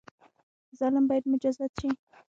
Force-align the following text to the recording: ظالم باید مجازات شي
ظالم 0.79 1.03
باید 1.09 1.29
مجازات 1.31 1.71
شي 1.81 1.89